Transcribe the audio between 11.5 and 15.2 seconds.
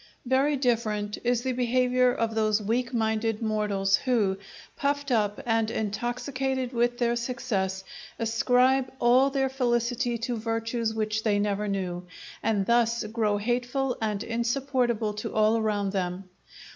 knew, and thus grow hateful and insupportable